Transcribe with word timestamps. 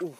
Mm. 0.00 0.12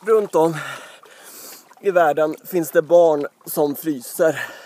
Runt 0.00 0.34
om 0.34 0.56
i 1.80 1.90
världen 1.90 2.36
finns 2.44 2.70
det 2.70 2.82
barn 2.82 3.26
som 3.44 3.76
fryser. 3.76 4.63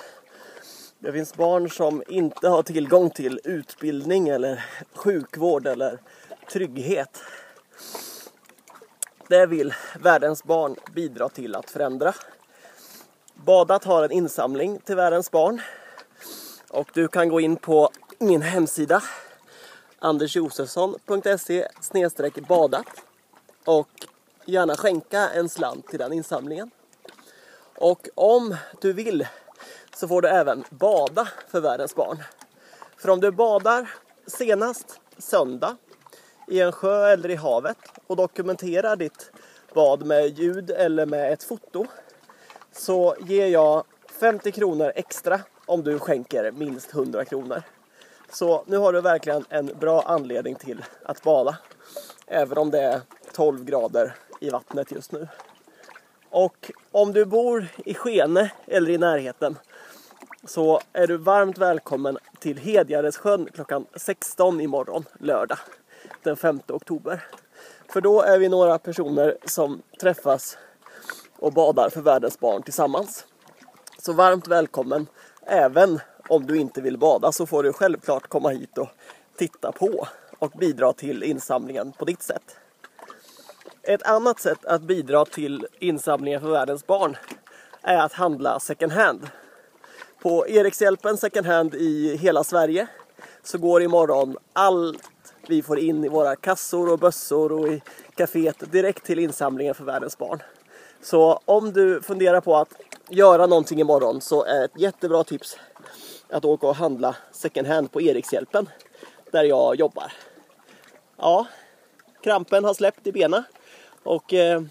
Det 1.01 1.13
finns 1.13 1.35
barn 1.35 1.71
som 1.71 2.03
inte 2.09 2.49
har 2.49 2.63
tillgång 2.63 3.11
till 3.11 3.41
utbildning 3.45 4.29
eller 4.29 4.65
sjukvård 4.95 5.67
eller 5.67 5.99
trygghet. 6.53 7.23
Det 9.29 9.47
vill 9.47 9.75
världens 10.01 10.45
barn 10.45 10.77
bidra 10.95 11.29
till 11.29 11.55
att 11.55 11.71
förändra. 11.71 12.15
Badat 13.35 13.85
har 13.85 14.05
en 14.05 14.13
insamling 14.13 14.79
till 14.79 14.97
världens 14.97 15.31
barn. 15.31 15.61
Och 16.71 16.91
du 16.95 17.09
kan 17.09 17.29
gå 17.29 17.41
in 17.41 17.57
på 17.57 17.91
min 18.19 18.43
hemsida 18.43 19.03
andersjosefsson.se 19.99 21.69
badat 22.49 22.87
och 23.65 23.89
gärna 24.45 24.77
skänka 24.77 25.29
en 25.29 25.49
slant 25.49 25.89
till 25.89 25.99
den 25.99 26.13
insamlingen. 26.13 26.71
Och 27.75 28.09
om 28.15 28.57
du 28.81 28.93
vill 28.93 29.27
så 29.95 30.09
får 30.09 30.23
du 30.23 30.29
även 30.29 30.65
bada 30.71 31.29
för 31.49 31.61
världens 31.61 31.95
barn. 31.95 32.23
För 32.97 33.11
om 33.11 33.21
du 33.21 33.31
badar 33.31 33.91
senast 34.27 35.01
söndag 35.19 35.77
i 36.49 36.61
en 36.61 36.73
sjö 36.73 37.07
eller 37.07 37.31
i 37.31 37.35
havet 37.35 37.79
och 38.07 38.17
dokumenterar 38.17 38.97
ditt 38.97 39.33
bad 39.75 40.07
med 40.07 40.39
ljud 40.39 40.71
eller 40.71 41.07
med 41.07 41.33
ett 41.33 41.43
foto 41.43 41.87
så 42.73 43.17
ger 43.21 43.47
jag 43.47 43.85
50 44.21 44.53
kronor 44.53 44.93
extra 44.95 45.41
om 45.67 45.83
du 45.83 45.99
skänker 45.99 46.53
minst 46.53 46.95
100 46.95 47.25
kronor. 47.25 47.63
Så 48.31 48.65
nu 48.67 48.77
har 48.77 48.93
du 48.93 49.01
verkligen 49.01 49.45
en 49.49 49.67
bra 49.67 50.03
anledning 50.03 50.55
till 50.55 50.85
att 51.03 51.23
bada. 51.23 51.59
Även 52.27 52.59
om 52.59 52.71
det 52.71 52.81
är 52.81 53.01
12 53.33 53.65
grader 53.65 54.15
i 54.41 54.51
vattnet 54.51 54.93
just 54.93 55.13
nu. 55.13 55.29
Och 56.31 56.71
om 56.93 57.13
du 57.13 57.25
bor 57.25 57.67
i 57.85 57.95
Skene 57.95 58.53
eller 58.67 58.91
i 58.91 58.99
närheten 58.99 59.59
så 60.45 60.81
är 60.93 61.07
du 61.07 61.17
varmt 61.17 61.59
välkommen 61.59 62.19
till 62.39 62.59
Hedjaredssjön 62.59 63.49
klockan 63.55 63.87
16 63.95 64.61
imorgon, 64.61 65.05
lördag 65.19 65.59
den 66.23 66.37
5 66.37 66.61
oktober. 66.69 67.25
För 67.89 68.01
då 68.01 68.23
är 68.23 68.39
vi 68.39 68.49
några 68.49 68.79
personer 68.79 69.37
som 69.45 69.83
träffas 70.01 70.59
och 71.39 71.53
badar 71.53 71.91
för 71.91 72.01
världens 72.01 72.41
barn 72.41 72.63
tillsammans. 72.63 73.27
Så 73.99 74.13
varmt 74.13 74.49
välkommen 74.49 75.07
även 75.47 76.01
om 76.29 76.47
du 76.47 76.59
inte 76.59 76.81
vill 76.81 76.99
bada 76.99 77.33
så 77.33 77.47
får 77.47 77.63
du 77.63 77.73
självklart 77.73 78.29
komma 78.29 78.49
hit 78.49 78.79
och 78.79 78.89
titta 79.37 79.73
på 79.73 80.09
och 80.39 80.51
bidra 80.51 80.93
till 80.93 81.23
insamlingen 81.23 81.93
på 81.93 82.05
ditt 82.05 82.23
sätt. 82.23 82.57
Ett 83.89 84.03
annat 84.03 84.41
sätt 84.41 84.65
att 84.65 84.83
bidra 84.83 85.25
till 85.25 85.67
insamlingen 85.79 86.41
för 86.41 86.49
världens 86.49 86.87
barn 86.87 87.17
är 87.83 87.99
att 87.99 88.13
handla 88.13 88.61
second 88.61 88.93
hand. 88.93 89.27
På 90.23 90.49
Erikshjälpen 90.49 91.17
second 91.17 91.47
hand 91.47 91.75
i 91.75 92.17
hela 92.17 92.45
Sverige 92.45 92.87
så 93.43 93.59
går 93.59 93.83
imorgon 93.83 94.37
allt 94.53 95.35
vi 95.47 95.63
får 95.63 95.79
in 95.79 96.05
i 96.05 96.09
våra 96.09 96.37
kassor 96.37 96.93
och 96.93 96.99
bössor 96.99 97.53
och 97.53 97.69
i 97.69 97.83
kaféet 98.17 98.73
direkt 98.73 99.05
till 99.05 99.19
insamlingen 99.19 99.75
för 99.75 99.85
världens 99.85 100.19
barn. 100.19 100.43
Så 101.03 101.41
om 101.45 101.73
du 101.73 102.03
funderar 102.03 102.41
på 102.41 102.57
att 102.57 102.73
göra 103.09 103.47
någonting 103.47 103.81
imorgon 103.81 104.21
så 104.21 104.45
är 104.45 104.65
ett 104.65 104.81
jättebra 104.81 105.25
tips 105.25 105.57
att 106.31 106.45
åka 106.45 106.67
och 106.67 106.77
handla 106.77 107.17
second 107.33 107.67
hand 107.67 107.93
på 107.93 108.01
Erikshjälpen 108.01 108.69
där 109.33 109.45
jag 109.45 109.77
jobbar. 109.77 110.13
Ja, 111.17 111.47
krampen 112.23 112.65
har 112.65 112.75
släppt 112.75 113.07
i 113.07 113.13
benen 113.13 113.45
och 114.03 114.35
eh, 114.35 114.63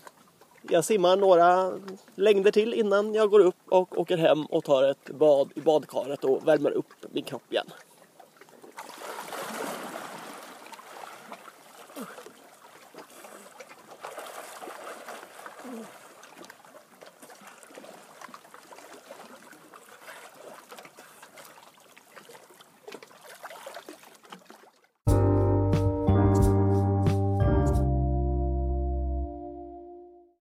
jag 0.61 0.85
simmar 0.85 1.17
några 1.17 1.73
längder 2.15 2.51
till 2.51 2.73
innan 2.73 3.13
jag 3.13 3.29
går 3.29 3.39
upp 3.39 3.55
och 3.69 3.99
åker 3.99 4.17
hem 4.17 4.45
och 4.45 4.63
tar 4.63 4.83
ett 4.83 5.09
bad 5.09 5.51
i 5.55 5.61
badkaret 5.61 6.23
och 6.23 6.47
värmer 6.47 6.71
upp 6.71 6.93
min 7.11 7.23
kropp 7.23 7.51
igen. 7.51 7.67
Mm. 15.63 15.85